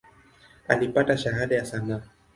[0.67, 2.01] Alipata Shahada ya sanaa.